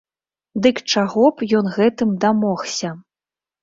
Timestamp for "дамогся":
2.27-2.99